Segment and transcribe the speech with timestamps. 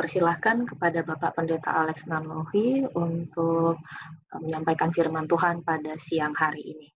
[0.00, 3.76] persilahkan kepada Bapak Pendeta Alex Nanlohi untuk
[4.32, 6.88] eh, menyampaikan firman Tuhan pada siang hari ini.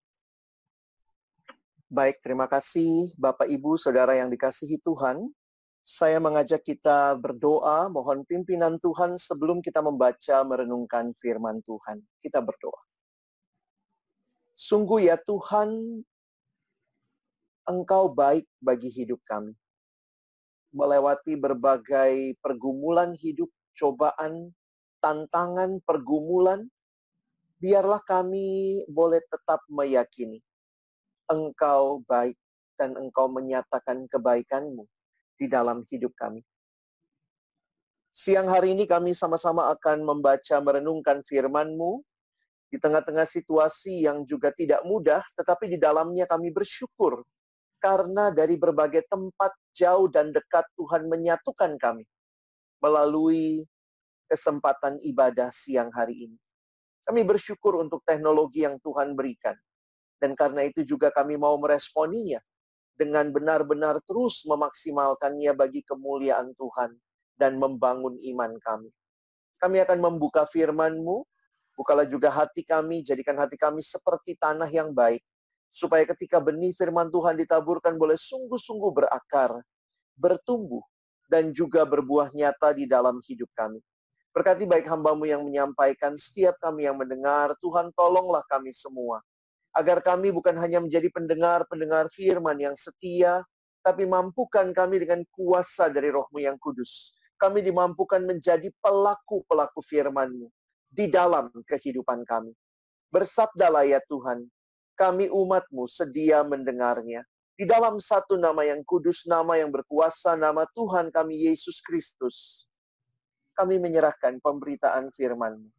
[1.92, 5.28] Baik, terima kasih Bapak Ibu Saudara yang dikasihi Tuhan.
[5.84, 12.00] Saya mengajak kita berdoa, mohon pimpinan Tuhan sebelum kita membaca merenungkan firman Tuhan.
[12.24, 12.80] Kita berdoa.
[14.56, 16.00] Sungguh ya Tuhan,
[17.68, 19.52] Engkau baik bagi hidup kami.
[20.74, 23.46] Melewati berbagai pergumulan hidup,
[23.78, 24.50] cobaan,
[24.98, 26.66] tantangan, pergumulan,
[27.62, 30.42] biarlah kami boleh tetap meyakini
[31.30, 32.36] Engkau baik
[32.76, 34.84] dan Engkau menyatakan kebaikanmu
[35.40, 36.44] di dalam hidup kami.
[38.14, 42.04] Siang hari ini kami sama-sama akan membaca merenungkan firman-Mu
[42.68, 47.24] di tengah-tengah situasi yang juga tidak mudah, tetapi di dalamnya kami bersyukur
[47.80, 52.06] karena dari berbagai tempat jauh dan dekat Tuhan menyatukan kami
[52.78, 53.66] melalui
[54.30, 56.38] kesempatan ibadah siang hari ini.
[57.04, 59.52] Kami bersyukur untuk teknologi yang Tuhan berikan.
[60.16, 62.40] Dan karena itu juga kami mau meresponinya
[62.96, 66.96] dengan benar-benar terus memaksimalkannya bagi kemuliaan Tuhan
[67.36, 68.88] dan membangun iman kami.
[69.60, 71.26] Kami akan membuka firman-Mu,
[71.76, 75.20] bukalah juga hati kami, jadikan hati kami seperti tanah yang baik,
[75.74, 79.58] supaya ketika benih firman Tuhan ditaburkan boleh sungguh-sungguh berakar,
[80.14, 80.86] bertumbuh,
[81.26, 83.82] dan juga berbuah nyata di dalam hidup kami.
[84.30, 89.18] Berkati baik hambamu yang menyampaikan, setiap kami yang mendengar, Tuhan tolonglah kami semua
[89.74, 93.42] agar kami bukan hanya menjadi pendengar-pendengar firman yang setia,
[93.82, 97.12] tapi mampukan kami dengan kuasa dari rohmu yang kudus.
[97.34, 100.46] Kami dimampukan menjadi pelaku-pelaku firman-Mu
[100.86, 102.54] di dalam kehidupan kami.
[103.10, 104.46] Bersabdalah ya Tuhan,
[104.94, 107.22] kami umat-Mu sedia mendengarnya.
[107.54, 112.66] Di dalam satu nama yang kudus, nama yang berkuasa, nama Tuhan kami Yesus Kristus.
[113.54, 115.70] Kami menyerahkan pemberitaan firman-Mu.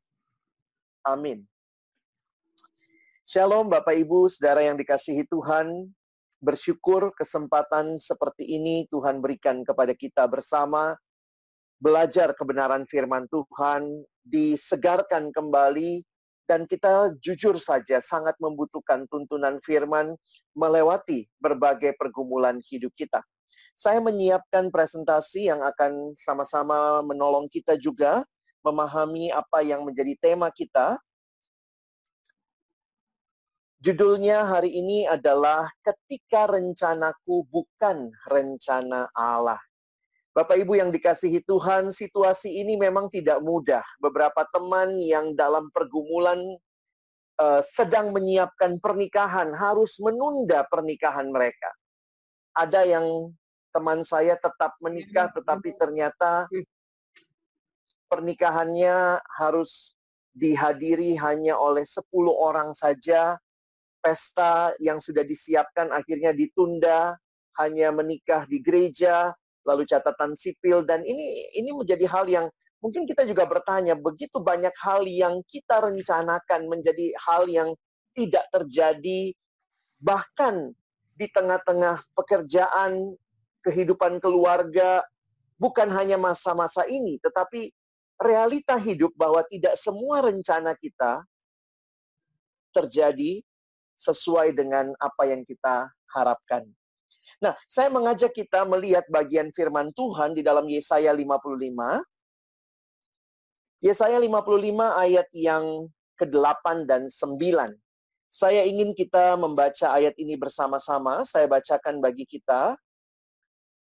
[1.04, 1.44] Amin.
[3.28, 5.92] Shalom Bapak Ibu, Saudara yang dikasihi Tuhan.
[6.40, 10.96] Bersyukur kesempatan seperti ini Tuhan berikan kepada kita bersama
[11.80, 16.02] belajar kebenaran firman Tuhan, disegarkan kembali
[16.46, 20.14] dan kita jujur saja sangat membutuhkan tuntunan firman
[20.54, 23.22] melewati berbagai pergumulan hidup kita.
[23.76, 28.24] Saya menyiapkan presentasi yang akan sama-sama menolong kita juga
[28.64, 30.98] memahami apa yang menjadi tema kita
[33.86, 39.62] Judulnya hari ini adalah Ketika Rencanaku Bukan Rencana Allah.
[40.36, 43.80] Bapak Ibu yang dikasihi Tuhan, situasi ini memang tidak mudah.
[44.04, 46.60] Beberapa teman yang dalam pergumulan
[47.40, 51.72] uh, sedang menyiapkan pernikahan harus menunda pernikahan mereka.
[52.52, 53.32] Ada yang
[53.72, 56.52] teman saya tetap menikah tetapi ternyata
[58.12, 59.96] pernikahannya harus
[60.36, 63.40] dihadiri hanya oleh 10 orang saja
[64.04, 67.16] pesta yang sudah disiapkan akhirnya ditunda,
[67.56, 69.32] hanya menikah di gereja,
[69.66, 72.46] lalu catatan sipil dan ini ini menjadi hal yang
[72.80, 77.74] mungkin kita juga bertanya begitu banyak hal yang kita rencanakan menjadi hal yang
[78.14, 79.34] tidak terjadi
[80.00, 80.72] bahkan
[81.18, 83.18] di tengah-tengah pekerjaan
[83.66, 85.02] kehidupan keluarga
[85.58, 87.74] bukan hanya masa-masa ini tetapi
[88.22, 91.26] realita hidup bahwa tidak semua rencana kita
[92.72, 93.44] terjadi
[93.96, 96.68] sesuai dengan apa yang kita harapkan.
[97.42, 102.04] Nah, saya mengajak kita melihat bagian firman Tuhan di dalam Yesaya 55.
[103.84, 107.76] Yesaya 55 ayat yang ke-8 dan 9.
[108.34, 111.24] Saya ingin kita membaca ayat ini bersama-sama.
[111.24, 112.76] Saya bacakan bagi kita.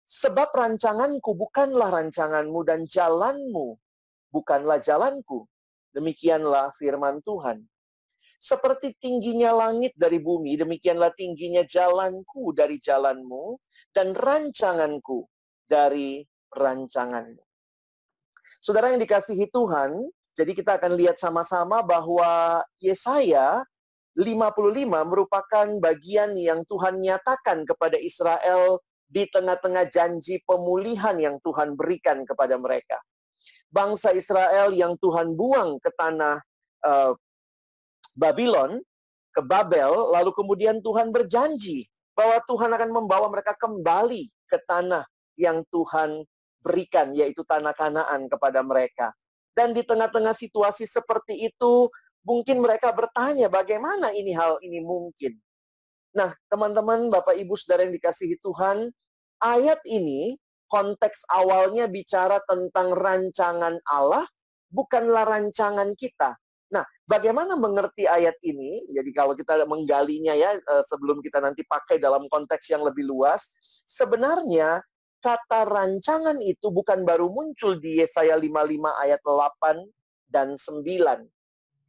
[0.03, 3.79] Sebab rancanganku bukanlah rancanganmu dan jalanmu
[4.33, 5.45] bukanlah jalanku.
[5.93, 7.61] Demikianlah firman Tuhan.
[8.43, 13.55] Seperti tingginya langit dari bumi, demikianlah tingginya jalanku dari jalanmu,
[13.95, 15.23] dan rancanganku
[15.63, 17.39] dari rancanganmu.
[18.59, 19.95] Saudara yang dikasihi Tuhan,
[20.35, 23.63] jadi kita akan lihat sama-sama bahwa Yesaya
[24.19, 32.27] 55 merupakan bagian yang Tuhan nyatakan kepada Israel di tengah-tengah janji pemulihan yang Tuhan berikan
[32.27, 32.99] kepada mereka.
[33.71, 36.43] Bangsa Israel yang Tuhan buang ke tanah
[36.85, 37.15] uh,
[38.13, 38.81] Babylon,
[39.33, 45.01] ke Babel, lalu kemudian Tuhan berjanji bahwa Tuhan akan membawa mereka kembali ke tanah
[45.35, 46.21] yang Tuhan
[46.61, 49.09] berikan, yaitu tanah Kanaan kepada mereka.
[49.57, 51.89] Dan di tengah-tengah situasi seperti itu,
[52.25, 55.33] mungkin mereka bertanya bagaimana ini hal ini mungkin.
[56.13, 58.93] Nah, teman-teman, Bapak Ibu Saudara yang dikasihi Tuhan,
[59.41, 60.37] ayat ini
[60.69, 64.25] konteks awalnya bicara tentang rancangan Allah,
[64.69, 66.37] bukanlah rancangan kita.
[66.73, 68.89] Nah, bagaimana mengerti ayat ini?
[68.89, 73.45] Jadi kalau kita menggalinya ya eh, sebelum kita nanti pakai dalam konteks yang lebih luas,
[73.85, 74.81] sebenarnya
[75.21, 79.85] kata rancangan itu bukan baru muncul di Yesaya 55 ayat 8
[80.33, 81.29] dan 9.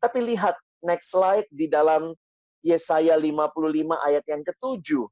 [0.05, 2.12] Tapi lihat next slide di dalam
[2.61, 3.57] Yesaya 55
[4.05, 5.09] ayat yang ketujuh.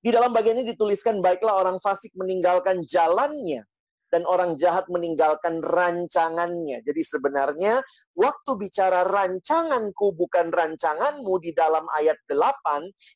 [0.00, 3.68] Di dalam bagian ini dituliskan, baiklah orang fasik meninggalkan jalannya
[4.16, 6.80] dan orang jahat meninggalkan rancangannya.
[6.80, 7.84] Jadi sebenarnya
[8.16, 12.40] waktu bicara rancanganku bukan rancanganmu di dalam ayat 8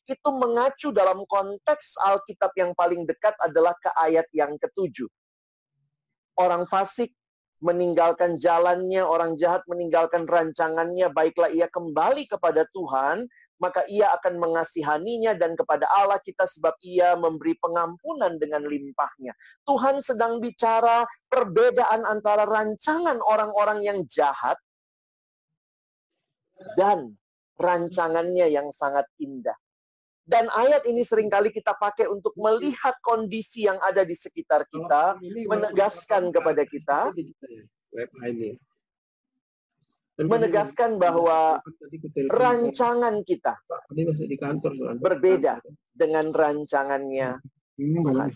[0.05, 5.09] itu mengacu dalam konteks Alkitab yang paling dekat adalah ke ayat yang ketujuh.
[6.37, 7.09] Orang fasik
[7.65, 13.25] meninggalkan jalannya, orang jahat meninggalkan rancangannya, baiklah ia kembali kepada Tuhan,
[13.61, 19.37] maka ia akan mengasihaninya dan kepada Allah kita sebab ia memberi pengampunan dengan limpahnya.
[19.69, 24.57] Tuhan sedang bicara perbedaan antara rancangan orang-orang yang jahat
[26.73, 27.13] dan
[27.61, 29.55] rancangannya yang sangat indah.
[30.25, 35.17] Dan ayat ini sering kali kita pakai untuk melihat kondisi yang ada di sekitar kita,
[35.49, 37.09] menegaskan kepada kita,
[40.19, 41.61] menegaskan bahwa
[42.29, 43.55] rancangan kita
[44.99, 45.63] berbeda
[45.95, 47.39] dengan rancangannya
[47.79, 48.29] Tuhan.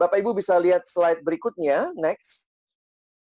[0.00, 2.48] Bapak Ibu bisa lihat slide berikutnya, next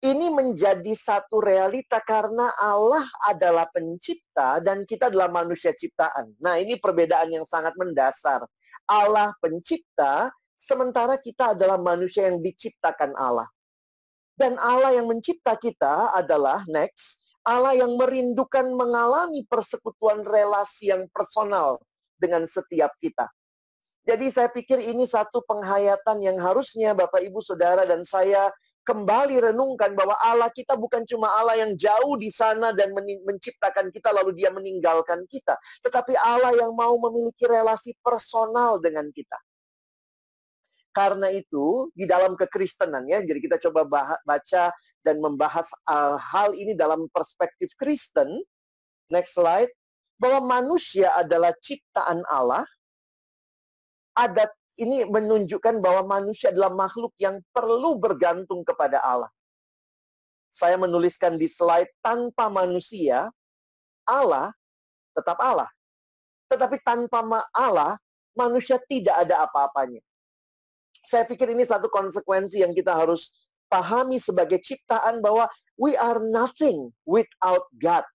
[0.02, 6.34] ini menjadi satu realita karena Allah adalah pencipta dan kita adalah manusia ciptaan.
[6.42, 8.42] Nah, ini perbedaan yang sangat mendasar.
[8.90, 13.46] Allah pencipta, sementara kita adalah manusia yang diciptakan Allah.
[14.36, 21.82] Dan Allah yang mencipta kita adalah next, Allah yang merindukan mengalami persekutuan relasi yang personal
[22.22, 23.26] dengan setiap kita.
[24.02, 28.50] Jadi saya pikir ini satu penghayatan yang harusnya Bapak Ibu Saudara dan saya
[28.82, 34.10] kembali renungkan bahwa Allah kita bukan cuma Allah yang jauh di sana dan menciptakan kita
[34.10, 35.54] lalu dia meninggalkan kita.
[35.86, 39.38] Tetapi Allah yang mau memiliki relasi personal dengan kita.
[40.92, 43.88] Karena itu, di dalam kekristenan ya, jadi kita coba
[44.28, 44.64] baca
[45.08, 48.28] dan membahas uh, hal ini dalam perspektif Kristen.
[49.08, 49.72] Next slide.
[50.20, 52.68] Bahwa manusia adalah ciptaan Allah.
[54.14, 59.32] Ada ini menunjukkan bahwa manusia adalah makhluk yang perlu bergantung kepada Allah.
[60.52, 63.32] Saya menuliskan di slide tanpa manusia,
[64.04, 64.52] Allah
[65.16, 65.68] tetap Allah.
[66.52, 67.24] Tetapi tanpa
[67.56, 67.96] Allah,
[68.36, 70.04] manusia tidak ada apa-apanya.
[71.02, 73.34] Saya pikir ini satu konsekuensi yang kita harus
[73.72, 78.06] pahami sebagai ciptaan bahwa we are nothing without God.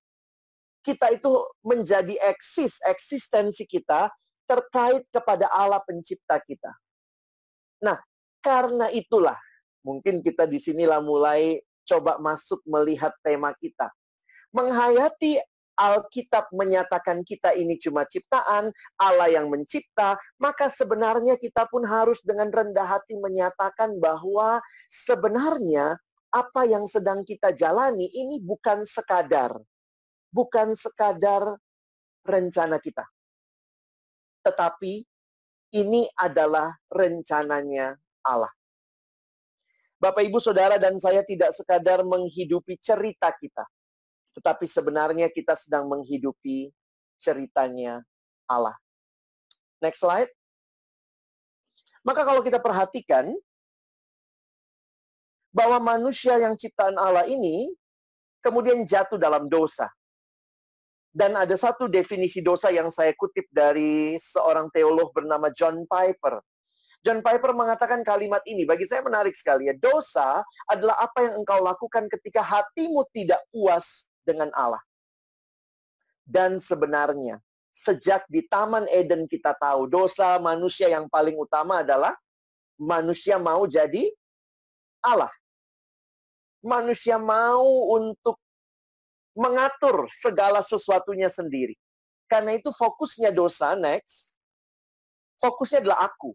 [0.86, 1.32] Kita itu
[1.66, 4.06] menjadi eksis, eksistensi kita
[4.46, 6.70] terkait kepada Allah pencipta kita.
[7.82, 7.98] Nah,
[8.38, 9.34] karena itulah
[9.82, 13.90] mungkin kita di sinilah mulai coba masuk melihat tema kita.
[14.54, 15.42] Menghayati
[15.76, 22.48] Alkitab menyatakan kita ini cuma ciptaan, Allah yang mencipta, maka sebenarnya kita pun harus dengan
[22.48, 26.00] rendah hati menyatakan bahwa sebenarnya
[26.32, 29.56] apa yang sedang kita jalani ini bukan sekadar
[30.34, 31.54] bukan sekadar
[32.26, 33.06] rencana kita
[34.46, 35.02] tetapi
[35.74, 38.52] ini adalah rencananya Allah.
[39.98, 43.66] Bapak, Ibu, Saudara, dan saya tidak sekadar menghidupi cerita kita,
[44.36, 46.68] tetapi sebenarnya kita sedang menghidupi
[47.16, 48.04] ceritanya
[48.44, 48.76] Allah.
[49.80, 50.28] Next slide.
[52.04, 53.32] Maka kalau kita perhatikan
[55.50, 57.72] bahwa manusia yang ciptaan Allah ini
[58.44, 59.88] kemudian jatuh dalam dosa.
[61.16, 66.44] Dan ada satu definisi dosa yang saya kutip dari seorang teolog bernama John Piper.
[67.00, 69.74] John Piper mengatakan kalimat ini, bagi saya menarik sekali ya.
[69.80, 74.82] Dosa adalah apa yang engkau lakukan ketika hatimu tidak puas dengan Allah.
[76.26, 77.38] Dan sebenarnya,
[77.70, 82.18] sejak di Taman Eden kita tahu, dosa manusia yang paling utama adalah
[82.74, 84.10] manusia mau jadi
[85.06, 85.30] Allah.
[86.66, 88.42] Manusia mau untuk
[89.38, 91.78] mengatur segala sesuatunya sendiri.
[92.26, 94.40] Karena itu fokusnya dosa next.
[95.38, 96.34] Fokusnya adalah aku.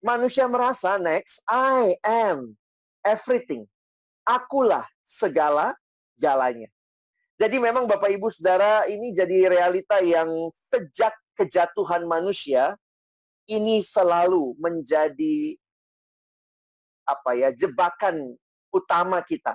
[0.00, 2.56] Manusia merasa next, I am
[3.04, 3.66] everything.
[4.24, 5.74] Akulah segala
[6.16, 6.70] galanya.
[7.36, 12.72] Jadi memang Bapak Ibu Saudara ini jadi realita yang sejak kejatuhan manusia
[13.46, 15.52] ini selalu menjadi
[17.06, 18.34] apa ya jebakan
[18.72, 19.54] utama kita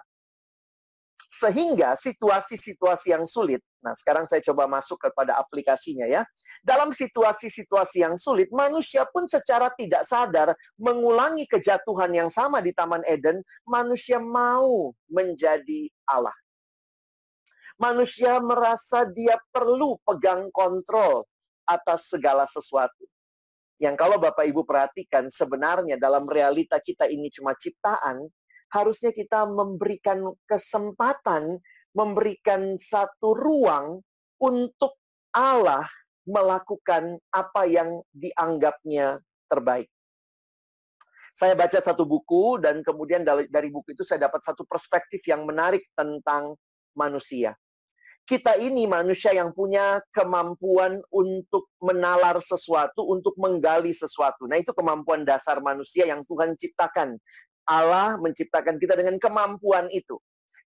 [1.34, 6.22] sehingga situasi-situasi yang sulit Nah, sekarang saya coba masuk kepada aplikasinya ya.
[6.62, 13.02] Dalam situasi-situasi yang sulit, manusia pun secara tidak sadar mengulangi kejatuhan yang sama di Taman
[13.10, 16.34] Eden, manusia mau menjadi Allah.
[17.82, 21.26] Manusia merasa dia perlu pegang kontrol
[21.66, 23.10] atas segala sesuatu.
[23.82, 28.22] Yang kalau Bapak Ibu perhatikan, sebenarnya dalam realita kita ini cuma ciptaan,
[28.70, 31.58] harusnya kita memberikan kesempatan
[31.92, 34.00] memberikan satu ruang
[34.40, 34.96] untuk
[35.36, 35.88] Allah
[36.28, 39.20] melakukan apa yang dianggapnya
[39.52, 39.90] terbaik.
[41.32, 45.88] Saya baca satu buku dan kemudian dari, buku itu saya dapat satu perspektif yang menarik
[45.96, 46.54] tentang
[46.94, 47.56] manusia.
[48.32, 54.48] Kita ini manusia yang punya kemampuan untuk menalar sesuatu, untuk menggali sesuatu.
[54.48, 57.20] Nah, itu kemampuan dasar manusia yang Tuhan ciptakan.
[57.68, 60.16] Allah menciptakan kita dengan kemampuan itu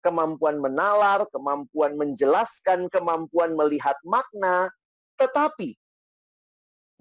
[0.05, 4.69] kemampuan menalar, kemampuan menjelaskan, kemampuan melihat makna.
[5.17, 5.73] Tetapi,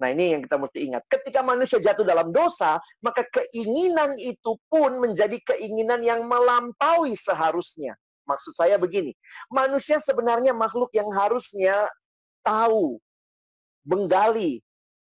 [0.00, 4.96] nah ini yang kita mesti ingat, ketika manusia jatuh dalam dosa, maka keinginan itu pun
[5.04, 7.92] menjadi keinginan yang melampaui seharusnya.
[8.24, 9.12] Maksud saya begini,
[9.52, 11.88] manusia sebenarnya makhluk yang harusnya
[12.40, 12.96] tahu,
[13.84, 14.64] menggali,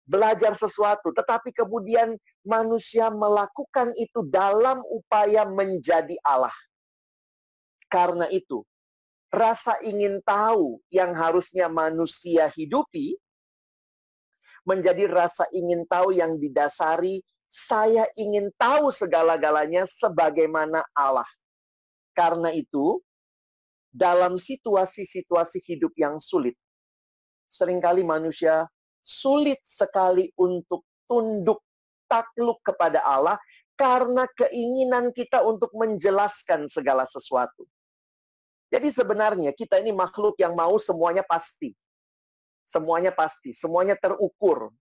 [0.07, 6.53] belajar sesuatu, tetapi kemudian manusia melakukan itu dalam upaya menjadi Allah.
[7.89, 8.63] Karena itu,
[9.33, 13.19] rasa ingin tahu yang harusnya manusia hidupi
[14.67, 21.27] menjadi rasa ingin tahu yang didasari saya ingin tahu segala-galanya sebagaimana Allah.
[22.11, 22.99] Karena itu,
[23.97, 26.53] dalam situasi-situasi hidup yang sulit,
[27.49, 28.69] sering kali manusia
[29.01, 31.65] sulit sekali untuk tunduk
[32.05, 33.39] takluk kepada Allah
[33.77, 37.65] karena keinginan kita untuk menjelaskan segala sesuatu.
[38.67, 41.71] Jadi sebenarnya kita ini makhluk yang mau semuanya pasti.
[42.67, 44.75] Semuanya pasti, semuanya terukur.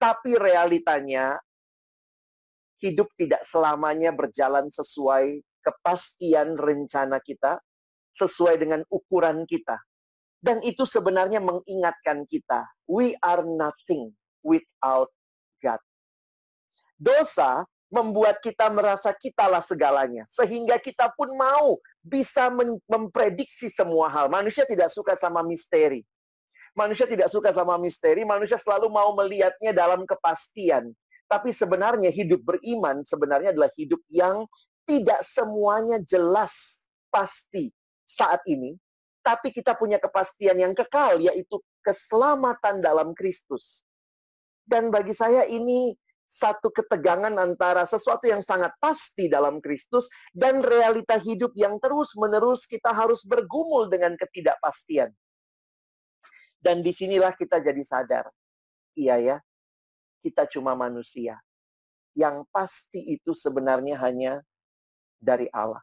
[0.00, 1.38] Tapi realitanya
[2.82, 7.62] hidup tidak selamanya berjalan sesuai kepastian rencana kita,
[8.14, 9.78] sesuai dengan ukuran kita.
[10.40, 14.08] Dan itu sebenarnya mengingatkan kita, we are nothing
[14.40, 15.12] without
[15.60, 15.80] God.
[16.96, 20.24] Dosa membuat kita merasa kitalah segalanya.
[20.30, 22.48] Sehingga kita pun mau bisa
[22.88, 24.32] memprediksi semua hal.
[24.32, 26.00] Manusia tidak suka sama misteri.
[26.78, 30.94] Manusia tidak suka sama misteri, manusia selalu mau melihatnya dalam kepastian.
[31.26, 34.46] Tapi sebenarnya hidup beriman sebenarnya adalah hidup yang
[34.86, 37.74] tidak semuanya jelas pasti
[38.16, 38.74] saat ini,
[39.22, 43.84] tapi kita punya kepastian yang kekal, yaitu keselamatan dalam Kristus.
[44.66, 45.94] Dan bagi saya ini
[46.30, 52.94] satu ketegangan antara sesuatu yang sangat pasti dalam Kristus dan realita hidup yang terus-menerus kita
[52.94, 55.10] harus bergumul dengan ketidakpastian.
[56.62, 58.30] Dan di sinilah kita jadi sadar,
[58.94, 59.36] iya ya,
[60.22, 61.40] kita cuma manusia.
[62.14, 64.38] Yang pasti itu sebenarnya hanya
[65.18, 65.82] dari Allah.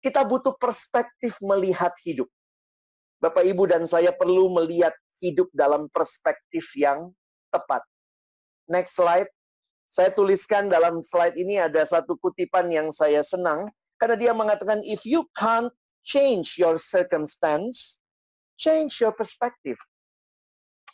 [0.00, 2.28] Kita butuh perspektif melihat hidup.
[3.20, 7.12] Bapak, Ibu, dan saya perlu melihat hidup dalam perspektif yang
[7.52, 7.84] tepat.
[8.64, 9.28] Next slide.
[9.90, 15.02] Saya tuliskan dalam slide ini ada satu kutipan yang saya senang karena dia mengatakan if
[15.02, 15.68] you can't
[16.06, 18.00] change your circumstance,
[18.54, 19.76] change your perspective.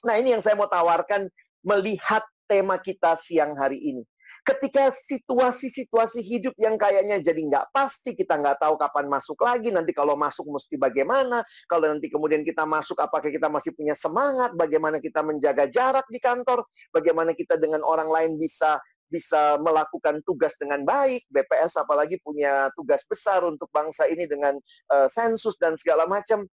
[0.02, 1.28] Nah, ini yang saya mau tawarkan
[1.60, 4.02] melihat tema kita siang hari ini
[4.46, 9.90] ketika situasi-situasi hidup yang kayaknya jadi nggak pasti, kita nggak tahu kapan masuk lagi, nanti
[9.90, 15.02] kalau masuk mesti bagaimana, kalau nanti kemudian kita masuk apakah kita masih punya semangat, bagaimana
[15.02, 16.62] kita menjaga jarak di kantor,
[16.94, 23.02] bagaimana kita dengan orang lain bisa bisa melakukan tugas dengan baik, BPS apalagi punya tugas
[23.06, 24.58] besar untuk bangsa ini dengan
[24.94, 26.46] uh, sensus dan segala macam.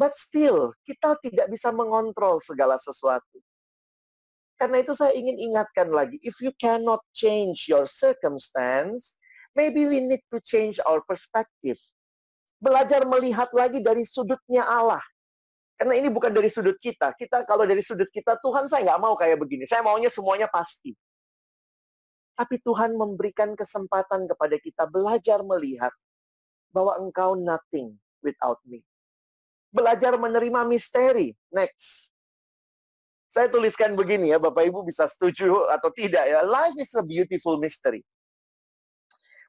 [0.00, 3.44] But still, kita tidak bisa mengontrol segala sesuatu.
[4.60, 9.16] Karena itu saya ingin ingatkan lagi, if you cannot change your circumstance,
[9.56, 11.80] maybe we need to change our perspective.
[12.60, 15.00] Belajar melihat lagi dari sudutnya Allah.
[15.80, 17.16] Karena ini bukan dari sudut kita.
[17.16, 19.64] Kita kalau dari sudut kita, Tuhan saya nggak mau kayak begini.
[19.64, 20.92] Saya maunya semuanya pasti.
[22.36, 25.92] Tapi Tuhan memberikan kesempatan kepada kita belajar melihat
[26.68, 28.84] bahwa engkau nothing without me.
[29.72, 31.32] Belajar menerima misteri.
[31.48, 32.09] Next.
[33.30, 36.42] Saya tuliskan begini ya, Bapak Ibu bisa setuju atau tidak ya.
[36.42, 38.02] Life is a beautiful mystery.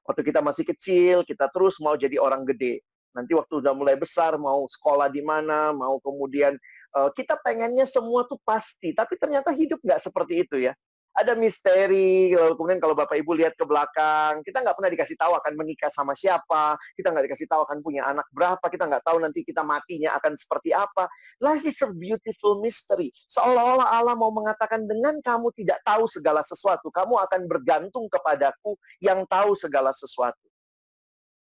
[0.05, 2.85] Waktu kita masih kecil, kita terus mau jadi orang gede.
[3.17, 6.53] Nanti waktu udah mulai besar, mau sekolah di mana, mau kemudian
[6.93, 8.93] uh, kita pengennya semua tuh pasti.
[8.93, 10.77] Tapi ternyata hidup nggak seperti itu ya.
[11.11, 12.31] Ada misteri.
[12.31, 15.91] Lalu kemudian kalau Bapak Ibu lihat ke belakang, kita nggak pernah dikasih tahu akan menikah
[15.91, 19.61] sama siapa, kita nggak dikasih tahu akan punya anak berapa, kita nggak tahu nanti kita
[19.61, 21.11] matinya akan seperti apa.
[21.43, 23.11] Life is a beautiful mystery.
[23.27, 29.27] Seolah-olah Allah mau mengatakan dengan kamu tidak tahu segala sesuatu, kamu akan bergantung kepadaku yang
[29.27, 30.47] tahu segala sesuatu.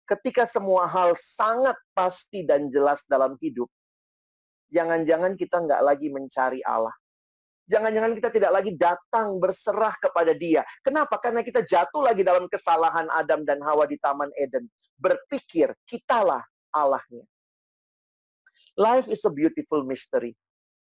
[0.09, 3.69] Ketika semua hal sangat pasti dan jelas dalam hidup,
[4.73, 6.93] jangan-jangan kita nggak lagi mencari Allah
[7.69, 10.65] Jangan-jangan kita tidak lagi datang berserah kepada dia.
[10.81, 11.21] Kenapa?
[11.21, 14.65] Karena kita jatuh lagi dalam kesalahan Adam dan Hawa di Taman Eden.
[14.97, 16.41] Berpikir, kitalah
[16.73, 17.21] Allahnya.
[18.73, 20.33] Life is a beautiful mystery.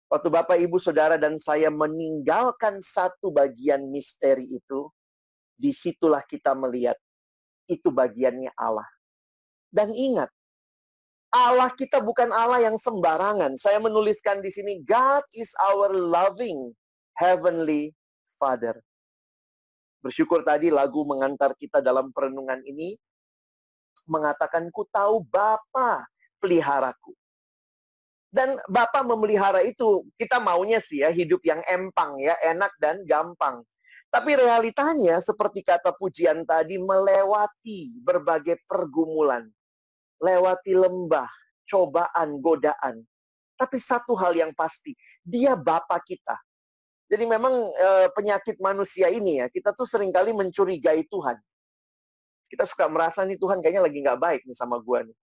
[0.08, 4.88] Waktu Bapak, Ibu, Saudara, dan saya meninggalkan satu bagian misteri itu,
[5.54, 6.96] di situlah kita melihat
[7.68, 8.88] itu bagiannya Allah.
[9.68, 10.32] Dan ingat,
[11.30, 13.54] Allah kita bukan Allah yang sembarangan.
[13.54, 16.74] Saya menuliskan di sini, God is our loving
[17.14, 17.94] heavenly
[18.34, 18.74] Father.
[20.02, 22.98] Bersyukur tadi lagu mengantar kita dalam perenungan ini
[24.10, 26.02] mengatakan ku tahu Bapa
[26.42, 27.14] peliharaku.
[28.30, 33.62] Dan Bapa memelihara itu kita maunya sih ya hidup yang empang ya, enak dan gampang.
[34.10, 39.46] Tapi realitanya seperti kata pujian tadi melewati berbagai pergumulan
[40.20, 41.28] lewati lembah,
[41.66, 43.02] cobaan, godaan.
[43.56, 46.36] Tapi satu hal yang pasti, dia Bapa kita.
[47.10, 51.36] Jadi memang e, penyakit manusia ini ya, kita tuh sering kali mencurigai Tuhan.
[52.46, 55.16] Kita suka merasa nih Tuhan kayaknya lagi nggak baik nih sama gua nih.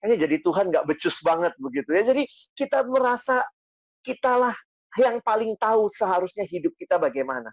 [0.00, 2.02] Kayaknya jadi Tuhan nggak becus banget begitu ya.
[2.08, 2.22] Jadi
[2.56, 3.44] kita merasa
[4.00, 4.56] kitalah
[4.96, 7.52] yang paling tahu seharusnya hidup kita bagaimana.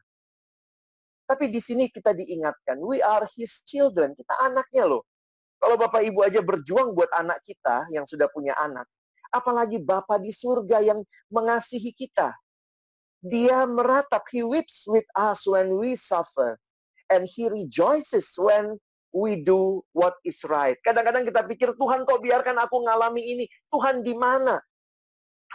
[1.25, 5.03] Tapi di sini kita diingatkan, we are his children, kita anaknya loh.
[5.59, 8.85] Kalau Bapak Ibu aja berjuang buat anak kita yang sudah punya anak,
[9.33, 10.99] apalagi Bapak di surga yang
[11.31, 12.31] mengasihi kita.
[13.25, 16.61] Dia meratap, he weeps with us when we suffer.
[17.09, 18.77] And he rejoices when
[19.13, 20.77] we do what is right.
[20.85, 23.45] Kadang-kadang kita pikir, Tuhan kok biarkan aku ngalami ini?
[23.73, 24.61] Tuhan di mana?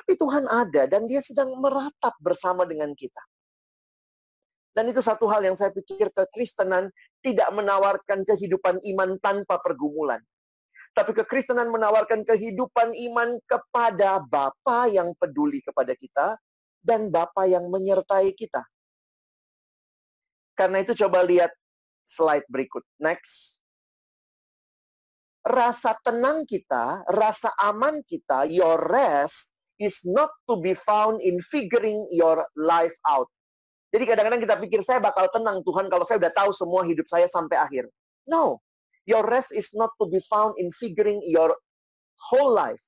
[0.00, 3.20] Tapi Tuhan ada dan dia sedang meratap bersama dengan kita.
[4.70, 6.94] Dan itu satu hal yang saya pikir kekristenan
[7.26, 10.22] tidak menawarkan kehidupan iman tanpa pergumulan.
[10.94, 16.38] Tapi kekristenan menawarkan kehidupan iman kepada Bapa yang peduli kepada kita
[16.82, 18.62] dan Bapa yang menyertai kita.
[20.54, 21.50] Karena itu coba lihat
[22.06, 22.82] slide berikut.
[23.02, 23.58] Next.
[25.40, 32.04] Rasa tenang kita, rasa aman kita, your rest is not to be found in figuring
[32.12, 33.32] your life out
[33.90, 37.26] jadi kadang-kadang kita pikir saya bakal tenang Tuhan kalau saya udah tahu semua hidup saya
[37.26, 37.90] sampai akhir.
[38.30, 38.62] No.
[39.02, 41.50] Your rest is not to be found in figuring your
[42.30, 42.82] whole life.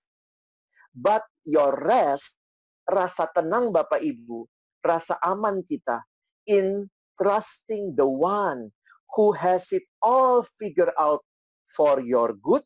[0.95, 2.39] But your rest,
[2.87, 4.47] rasa tenang Bapak Ibu,
[4.87, 6.07] rasa aman kita
[6.47, 6.87] in
[7.19, 8.71] trusting the one
[9.19, 11.27] who has it all figured out
[11.67, 12.63] for your good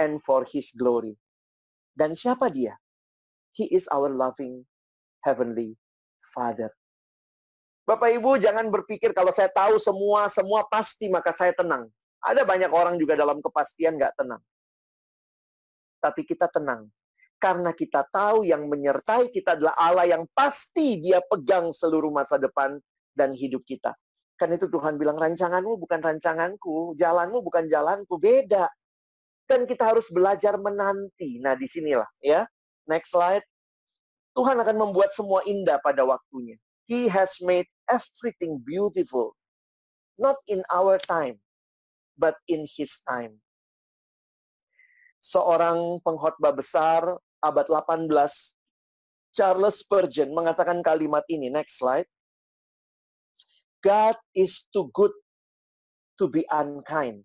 [0.00, 1.20] and for his glory.
[1.92, 2.80] Dan siapa dia?
[3.52, 4.64] He is our loving
[5.26, 5.76] heavenly
[6.32, 6.72] Father.
[7.90, 11.90] Bapak Ibu jangan berpikir kalau saya tahu semua, semua pasti maka saya tenang.
[12.22, 14.38] Ada banyak orang juga dalam kepastian nggak tenang.
[15.98, 16.86] Tapi kita tenang.
[17.42, 22.78] Karena kita tahu yang menyertai kita adalah Allah yang pasti dia pegang seluruh masa depan
[23.10, 23.90] dan hidup kita.
[24.38, 28.70] Kan itu Tuhan bilang, rancanganmu bukan rancanganku, jalanmu bukan jalanku, beda.
[29.50, 31.42] Dan kita harus belajar menanti.
[31.42, 32.46] Nah, di sinilah ya.
[32.86, 33.42] Next slide.
[34.38, 36.54] Tuhan akan membuat semua indah pada waktunya.
[36.90, 39.38] He has made everything beautiful.
[40.18, 41.38] Not in our time,
[42.18, 43.38] but in His time.
[45.22, 47.14] Seorang pengkhotbah besar
[47.46, 48.10] abad 18,
[49.36, 51.46] Charles Spurgeon mengatakan kalimat ini.
[51.52, 52.10] Next slide.
[53.80, 55.14] God is too good
[56.20, 57.24] to be unkind.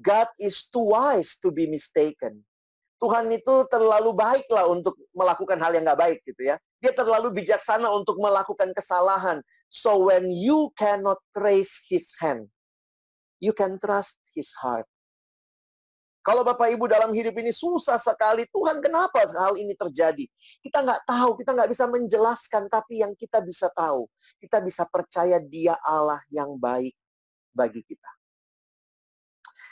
[0.00, 2.46] God is too wise to be mistaken.
[3.00, 6.60] Tuhan itu terlalu baiklah untuk melakukan hal yang nggak baik gitu ya.
[6.84, 9.40] Dia terlalu bijaksana untuk melakukan kesalahan.
[9.72, 12.52] So when you cannot trace his hand,
[13.40, 14.84] you can trust his heart.
[16.20, 20.28] Kalau Bapak Ibu dalam hidup ini susah sekali, Tuhan kenapa hal ini terjadi?
[20.60, 24.04] Kita nggak tahu, kita nggak bisa menjelaskan, tapi yang kita bisa tahu,
[24.36, 26.92] kita bisa percaya dia Allah yang baik
[27.56, 28.19] bagi kita.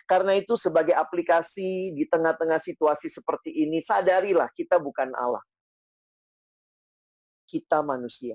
[0.08, 5.44] Karena itu sebagai aplikasi di tengah-tengah situasi seperti ini, sadarilah kita bukan Allah.
[7.44, 8.32] Kita manusia.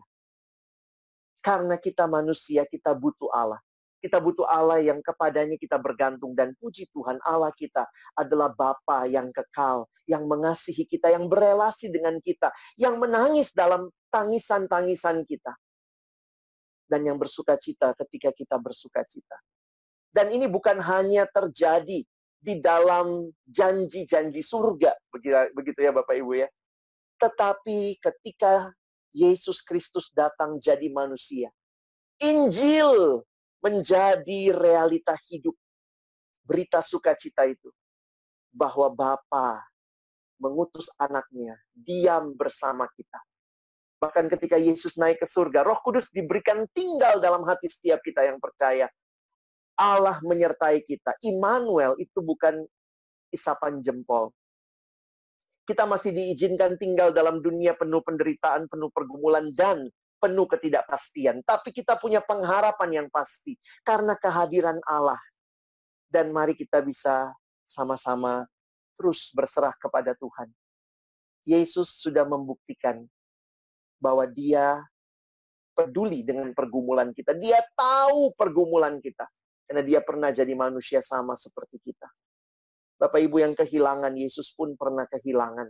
[1.41, 3.57] Karena kita manusia, kita butuh Allah.
[3.97, 7.87] Kita butuh Allah yang kepadanya kita bergantung dan puji Tuhan Allah kita
[8.19, 15.25] adalah Bapa yang kekal, yang mengasihi kita, yang berelasi dengan kita, yang menangis dalam tangisan-tangisan
[15.25, 15.55] kita.
[16.83, 19.33] dan yang bersuka cita ketika kita bersuka cita.
[20.13, 22.05] Dan ini bukan hanya terjadi
[22.37, 24.93] di dalam janji-janji surga,
[25.57, 26.47] begitu ya Bapak Ibu ya.
[27.17, 28.69] Tetapi ketika
[29.09, 31.49] Yesus Kristus datang jadi manusia,
[32.21, 33.25] Injil
[33.63, 35.57] menjadi realita hidup.
[36.43, 37.71] Berita sukacita itu
[38.51, 39.63] bahwa Bapa
[40.37, 43.23] mengutus anaknya diam bersama kita.
[44.03, 48.43] Bahkan ketika Yesus naik ke surga, Roh Kudus diberikan tinggal dalam hati setiap kita yang
[48.43, 48.91] percaya.
[49.77, 51.17] Allah menyertai kita.
[51.25, 52.61] Immanuel itu bukan
[53.33, 54.29] isapan jempol.
[55.63, 59.87] Kita masih diizinkan tinggal dalam dunia penuh penderitaan, penuh pergumulan, dan
[60.19, 61.39] penuh ketidakpastian.
[61.43, 65.19] Tapi kita punya pengharapan yang pasti karena kehadiran Allah.
[66.07, 67.33] Dan mari kita bisa
[67.65, 68.45] sama-sama
[68.99, 70.51] terus berserah kepada Tuhan.
[71.43, 73.03] Yesus sudah membuktikan
[73.99, 74.83] bahwa dia
[75.73, 77.35] peduli dengan pergumulan kita.
[77.35, 79.25] Dia tahu pergumulan kita.
[79.73, 82.05] Karena dia pernah jadi manusia sama seperti kita.
[83.01, 85.65] Bapak Ibu yang kehilangan, Yesus pun pernah kehilangan.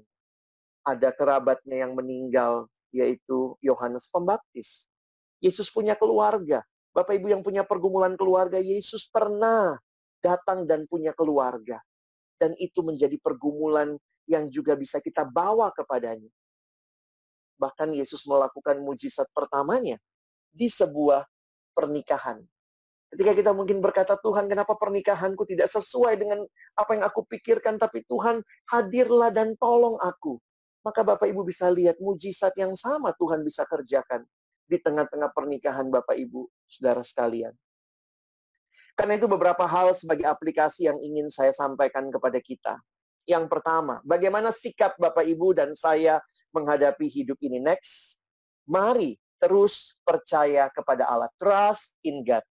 [0.84, 4.92] Ada kerabatnya yang meninggal, yaitu Yohanes Pembaptis.
[5.40, 6.68] Yesus punya keluarga.
[6.92, 9.80] Bapak Ibu yang punya pergumulan keluarga, Yesus pernah
[10.20, 11.80] datang dan punya keluarga.
[12.36, 13.96] Dan itu menjadi pergumulan
[14.28, 16.28] yang juga bisa kita bawa kepadanya.
[17.56, 19.96] Bahkan Yesus melakukan mujizat pertamanya
[20.52, 21.24] di sebuah
[21.72, 22.44] pernikahan.
[23.14, 26.42] Ketika kita mungkin berkata, Tuhan kenapa pernikahanku tidak sesuai dengan
[26.74, 28.42] apa yang aku pikirkan, tapi Tuhan
[28.74, 30.42] hadirlah dan tolong aku.
[30.82, 34.26] Maka Bapak Ibu bisa lihat mujizat yang sama Tuhan bisa kerjakan
[34.66, 37.54] di tengah-tengah pernikahan Bapak Ibu, saudara sekalian.
[38.98, 42.82] Karena itu beberapa hal sebagai aplikasi yang ingin saya sampaikan kepada kita.
[43.30, 46.18] Yang pertama, bagaimana sikap Bapak Ibu dan saya
[46.50, 47.62] menghadapi hidup ini.
[47.62, 48.18] Next,
[48.66, 51.30] mari terus percaya kepada Allah.
[51.38, 52.44] Trust in God.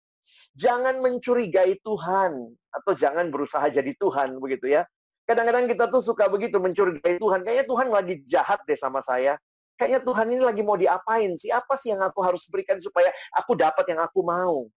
[0.56, 2.32] Jangan mencurigai Tuhan
[2.72, 4.84] atau jangan berusaha jadi Tuhan begitu ya.
[5.24, 7.46] Kadang-kadang kita tuh suka begitu mencurigai Tuhan.
[7.46, 9.38] Kayaknya Tuhan lagi jahat deh sama saya.
[9.78, 11.48] Kayaknya Tuhan ini lagi mau diapain sih?
[11.48, 14.68] Apa sih yang aku harus berikan supaya aku dapat yang aku mau?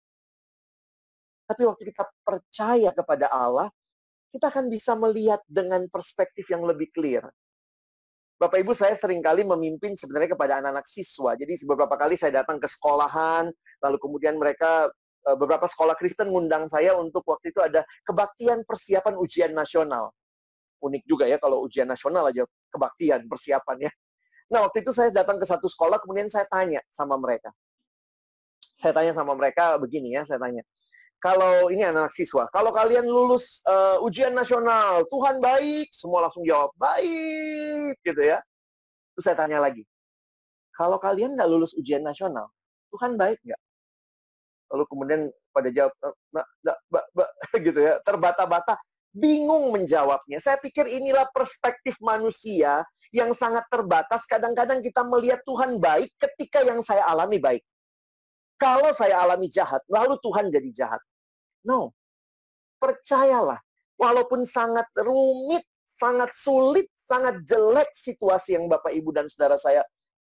[1.46, 3.70] Tapi waktu kita percaya kepada Allah,
[4.34, 7.24] kita akan bisa melihat dengan perspektif yang lebih clear.
[8.36, 11.40] Bapak Ibu saya sering kali memimpin sebenarnya kepada anak-anak siswa.
[11.40, 13.48] Jadi beberapa kali saya datang ke sekolahan,
[13.80, 14.92] lalu kemudian mereka
[15.34, 20.14] beberapa sekolah Kristen ngundang saya untuk waktu itu ada kebaktian persiapan ujian nasional.
[20.86, 23.92] Unik juga ya kalau ujian nasional aja kebaktian persiapan ya.
[24.54, 27.50] Nah waktu itu saya datang ke satu sekolah kemudian saya tanya sama mereka.
[28.78, 30.62] Saya tanya sama mereka begini ya, saya tanya
[31.26, 36.46] kalau ini anak, -anak siswa, kalau kalian lulus uh, ujian nasional, Tuhan baik, semua langsung
[36.46, 38.38] jawab baik, gitu ya.
[39.18, 39.82] Terus saya tanya lagi,
[40.76, 42.52] kalau kalian nggak lulus ujian nasional,
[42.94, 43.62] Tuhan baik nggak?
[44.74, 45.22] Lalu kemudian
[45.54, 47.30] pada jawab, mbak, mbak, mbak, mbak,
[47.70, 48.74] gitu ya, terbata-bata,
[49.16, 50.38] bingung menjawabnya.
[50.44, 52.84] Saya pikir inilah perspektif manusia
[53.16, 54.28] yang sangat terbatas.
[54.28, 57.64] Kadang-kadang kita melihat Tuhan baik ketika yang saya alami baik.
[58.56, 61.02] Kalau saya alami jahat, lalu Tuhan jadi jahat.
[61.68, 61.92] No.
[62.80, 63.60] Percayalah,
[64.00, 69.82] walaupun sangat rumit, sangat sulit, sangat jelek situasi yang Bapak Ibu dan saudara saya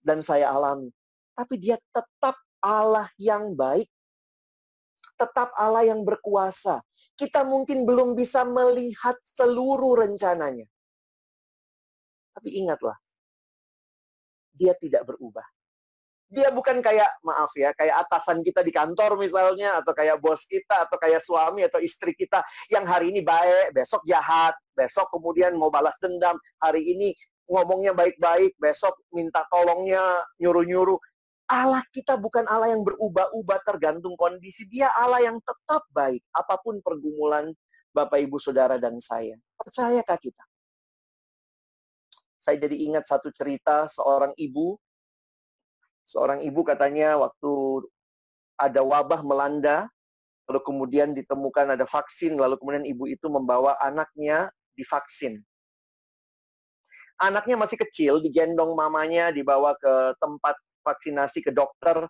[0.06, 0.88] dan saya alami,
[1.36, 3.90] tapi dia tetap Allah yang baik.
[5.18, 6.82] Tetap Allah yang berkuasa.
[7.18, 10.70] Kita mungkin belum bisa melihat seluruh rencananya.
[12.38, 12.94] Tapi ingatlah,
[14.54, 15.46] dia tidak berubah
[16.28, 20.84] dia bukan kayak maaf ya kayak atasan kita di kantor misalnya atau kayak bos kita
[20.84, 25.72] atau kayak suami atau istri kita yang hari ini baik besok jahat besok kemudian mau
[25.72, 27.16] balas dendam hari ini
[27.48, 30.04] ngomongnya baik-baik besok minta tolongnya
[30.44, 31.00] nyuruh-nyuruh
[31.48, 34.68] Allah kita bukan Allah yang berubah-ubah tergantung kondisi.
[34.68, 37.56] Dia Allah yang tetap baik apa pun pergumulan
[37.96, 39.40] Bapak Ibu Saudara dan saya.
[39.56, 40.44] Percayakah kita?
[42.36, 44.76] Saya jadi ingat satu cerita seorang ibu.
[46.08, 47.84] Seorang ibu katanya waktu
[48.60, 49.88] ada wabah melanda,
[50.48, 55.44] lalu kemudian ditemukan ada vaksin, lalu kemudian ibu itu membawa anaknya divaksin.
[57.20, 60.56] Anaknya masih kecil, digendong mamanya, dibawa ke tempat
[60.88, 62.08] vaksinasi ke dokter.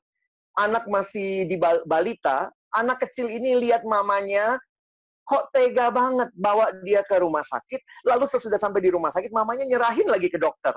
[0.58, 4.58] Anak masih di balita, anak kecil ini lihat mamanya,
[5.28, 9.68] kok tega banget bawa dia ke rumah sakit, lalu sesudah sampai di rumah sakit, mamanya
[9.68, 10.74] nyerahin lagi ke dokter.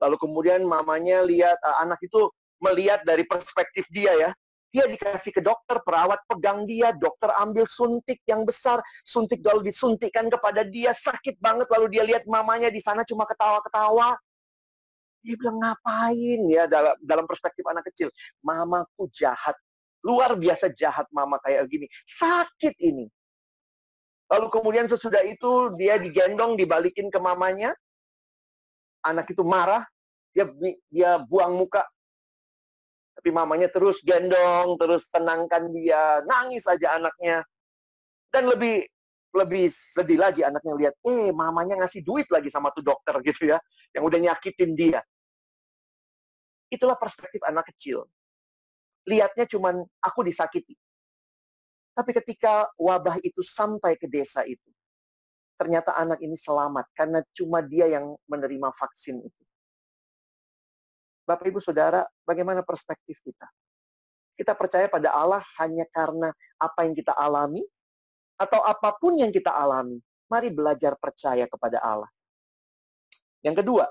[0.00, 2.28] Lalu kemudian mamanya lihat uh, anak itu
[2.60, 4.30] melihat dari perspektif dia ya.
[4.70, 10.30] Dia dikasih ke dokter, perawat pegang dia, dokter ambil suntik yang besar, suntik lalu disuntikkan
[10.30, 14.14] kepada dia, sakit banget lalu dia lihat mamanya di sana cuma ketawa-ketawa.
[15.20, 18.08] Dia bilang ngapain ya dalam dalam perspektif anak kecil.
[18.40, 19.56] Mamaku jahat.
[20.00, 21.84] Luar biasa jahat mama kayak gini.
[22.08, 23.04] Sakit ini.
[24.30, 27.74] Lalu kemudian sesudah itu dia digendong, dibalikin ke mamanya.
[29.04, 29.84] Anak itu marah,
[30.32, 30.48] dia
[30.88, 31.84] dia buang muka.
[33.20, 37.44] Tapi mamanya terus gendong, terus tenangkan dia, nangis aja anaknya.
[38.32, 38.86] Dan lebih
[39.30, 43.58] lebih sedih lagi anaknya lihat, eh mamanya ngasih duit lagi sama tuh dokter gitu ya,
[43.94, 45.00] yang udah nyakitin dia.
[46.70, 48.06] Itulah perspektif anak kecil.
[49.06, 50.74] Lihatnya cuman aku disakiti.
[51.90, 54.70] Tapi ketika wabah itu sampai ke desa itu,
[55.58, 59.42] ternyata anak ini selamat karena cuma dia yang menerima vaksin itu.
[61.26, 63.46] Bapak Ibu Saudara, bagaimana perspektif kita?
[64.34, 67.60] Kita percaya pada Allah hanya karena apa yang kita alami
[68.40, 70.00] atau apa pun yang kita alami.
[70.32, 72.08] Mari belajar percaya kepada Allah.
[73.44, 73.84] Yang kedua,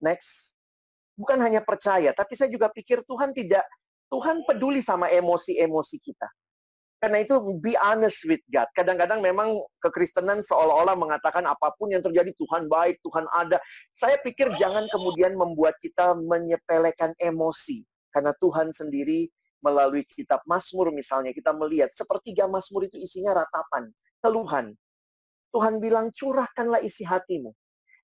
[0.00, 0.56] next,
[1.12, 3.64] bukan hanya percaya, tapi saya juga pikir Tuhan tidak
[4.08, 6.28] Tuhan peduli sama emosi-emosi kita.
[6.98, 8.66] Karena itu be honest with God.
[8.74, 13.62] Kadang-kadang memang kekristenan seolah-olah mengatakan apa pun yang terjadi Tuhan baik, Tuhan ada.
[13.94, 17.86] Saya pikir jangan kemudian membuat kita menyepelekan emosi.
[18.10, 19.30] Karena Tuhan sendiri
[19.64, 23.90] melalui kitab Mazmur misalnya kita melihat sepertiga Mazmur itu isinya ratapan,
[24.22, 24.74] keluhan.
[25.48, 27.50] Tuhan bilang curahkanlah isi hatimu.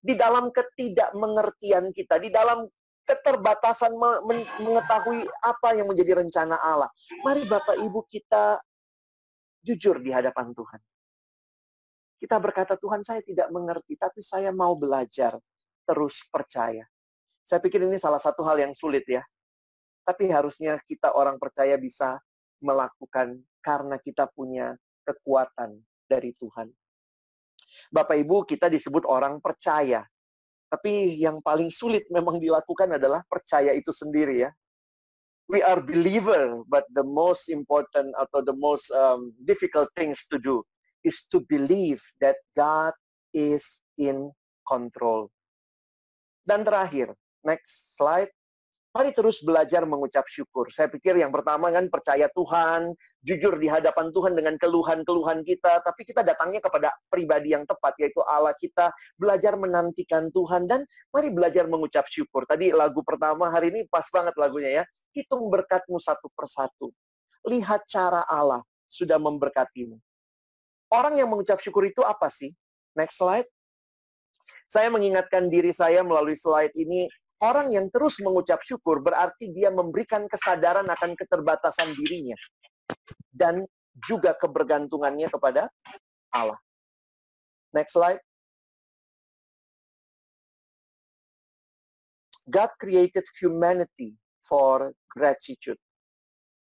[0.05, 2.65] Di dalam ketidakmengertian kita, di dalam
[3.05, 3.93] keterbatasan
[4.61, 6.89] mengetahui apa yang menjadi rencana Allah.
[7.21, 8.57] Mari Bapak Ibu kita
[9.61, 10.81] jujur di hadapan Tuhan.
[12.21, 15.37] Kita berkata, Tuhan saya tidak mengerti, tapi saya mau belajar
[15.85, 16.81] terus percaya.
[17.45, 19.21] Saya pikir ini salah satu hal yang sulit ya.
[20.05, 22.21] Tapi harusnya kita orang percaya bisa
[22.61, 26.69] melakukan karena kita punya kekuatan dari Tuhan.
[27.89, 30.05] Bapak Ibu, kita disebut orang percaya.
[30.69, 34.51] Tapi yang paling sulit memang dilakukan adalah percaya itu sendiri ya.
[35.45, 40.65] We are believer, but the most important atau the most um, difficult things to do
[41.05, 42.97] is to believe that God
[43.29, 44.33] is in
[44.65, 45.29] control.
[46.49, 47.13] Dan terakhir,
[47.45, 48.33] next slide.
[48.95, 50.71] Mari terus belajar mengucap syukur.
[50.71, 52.95] Saya pikir yang pertama kan percaya Tuhan,
[53.27, 58.23] jujur di hadapan Tuhan dengan keluhan-keluhan kita, tapi kita datangnya kepada pribadi yang tepat, yaitu
[58.23, 62.47] Allah kita, belajar menantikan Tuhan, dan mari belajar mengucap syukur.
[62.47, 64.83] Tadi lagu pertama hari ini pas banget lagunya ya.
[65.11, 66.95] Hitung berkatmu satu persatu.
[67.51, 69.99] Lihat cara Allah sudah memberkatimu.
[70.95, 72.55] Orang yang mengucap syukur itu apa sih?
[72.95, 73.51] Next slide.
[74.71, 77.11] Saya mengingatkan diri saya melalui slide ini,
[77.43, 82.35] Orang yang terus mengucap syukur berarti dia memberikan kesadaran akan keterbatasan dirinya
[83.35, 83.67] dan
[84.07, 85.67] juga kebergantungannya kepada
[86.31, 86.59] Allah.
[87.75, 88.23] Next slide.
[92.47, 95.81] God created humanity for gratitude.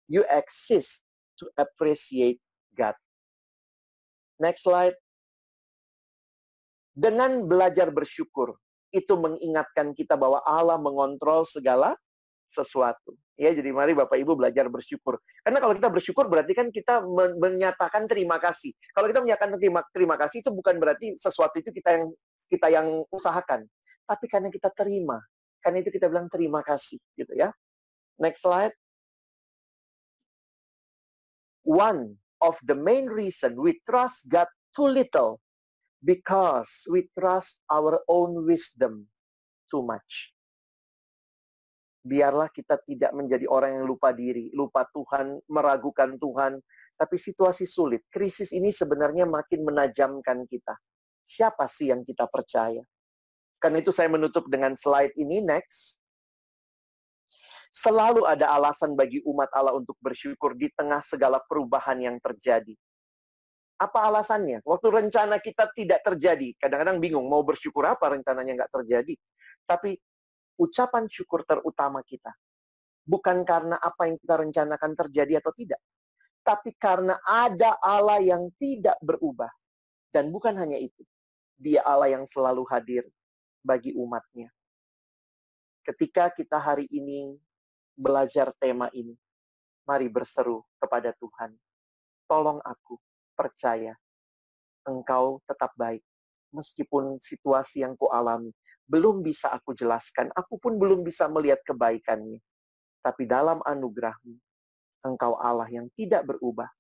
[0.10, 1.06] You exist
[1.40, 2.42] to appreciate
[2.76, 2.98] God.
[4.42, 4.98] Next slide.
[6.98, 8.58] Dengan belajar bersyukur,
[8.98, 11.94] itu mengingatkan kita bahwa Allah mengontrol segala
[12.50, 13.14] sesuatu.
[13.38, 15.22] Ya, jadi mari Bapak Ibu belajar bersyukur.
[15.46, 17.06] Karena kalau kita bersyukur berarti kan kita
[17.38, 18.74] menyatakan terima kasih.
[18.98, 22.06] Kalau kita menyatakan terima terima kasih itu bukan berarti sesuatu itu kita yang
[22.48, 23.68] kita yang usahakan,
[24.08, 25.20] tapi karena kita terima.
[25.62, 27.52] Karena itu kita bilang terima kasih, gitu ya.
[28.18, 28.74] Next slide.
[31.68, 35.44] One of the main reason we trust God too little
[36.02, 39.06] because we trust our own wisdom
[39.70, 40.34] too much.
[42.08, 46.56] Biarlah kita tidak menjadi orang yang lupa diri, lupa Tuhan, meragukan Tuhan.
[46.98, 50.74] Tapi situasi sulit, krisis ini sebenarnya makin menajamkan kita.
[51.28, 52.82] Siapa sih yang kita percaya?
[53.60, 56.00] Karena itu saya menutup dengan slide ini, next.
[57.76, 62.74] Selalu ada alasan bagi umat Allah untuk bersyukur di tengah segala perubahan yang terjadi.
[63.78, 64.66] Apa alasannya?
[64.66, 69.14] Waktu rencana kita tidak terjadi, kadang-kadang bingung mau bersyukur apa rencananya nggak terjadi.
[69.70, 69.94] Tapi
[70.58, 72.34] ucapan syukur terutama kita
[73.08, 75.80] bukan karena apa yang kita rencanakan terjadi atau tidak,
[76.44, 79.50] tapi karena ada Allah yang tidak berubah.
[80.12, 81.08] Dan bukan hanya itu,
[81.56, 83.08] dia Allah yang selalu hadir
[83.64, 84.52] bagi umatnya.
[85.88, 87.40] Ketika kita hari ini
[87.96, 89.16] belajar tema ini,
[89.88, 91.56] mari berseru kepada Tuhan.
[92.28, 93.00] Tolong aku
[93.38, 93.94] percaya
[94.90, 96.02] engkau tetap baik.
[96.50, 98.50] Meskipun situasi yang kualami
[98.88, 102.40] belum bisa aku jelaskan, aku pun belum bisa melihat kebaikannya.
[103.04, 104.34] Tapi dalam anugerahmu,
[105.06, 106.72] engkau Allah yang tidak berubah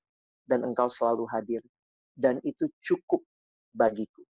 [0.49, 1.61] dan engkau selalu hadir.
[2.17, 3.21] Dan itu cukup
[3.75, 4.25] bagiku.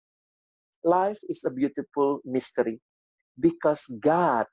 [0.81, 2.81] Life is a beautiful mystery.
[3.39, 4.47] because God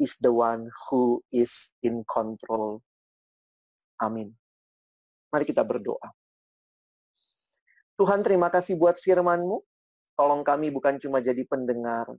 [0.00, 1.52] is the one who is
[1.84, 2.80] in control.
[4.00, 4.32] Amin.
[5.32, 6.08] Mari kita berdoa.
[8.02, 9.62] Tuhan terima kasih buat firman-Mu.
[10.18, 12.10] Tolong kami bukan cuma jadi pendengar,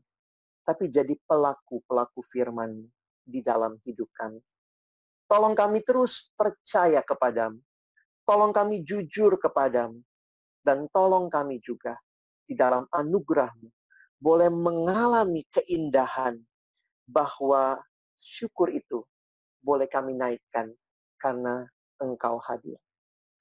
[0.64, 2.88] tapi jadi pelaku-pelaku firman
[3.28, 4.40] di dalam hidup kami.
[5.28, 7.60] Tolong kami terus percaya kepadamu.
[8.24, 10.00] Tolong kami jujur kepadamu.
[10.64, 12.00] Dan tolong kami juga
[12.48, 13.68] di dalam anugerahmu
[14.24, 16.40] boleh mengalami keindahan
[17.04, 17.76] bahwa
[18.16, 19.04] syukur itu
[19.60, 20.72] boleh kami naikkan
[21.20, 21.68] karena
[22.00, 22.80] engkau hadir.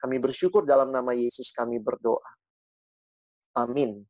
[0.02, 2.26] Kami bersyukur dalam nama Yesus kami berdoa.
[3.54, 4.02] Amin.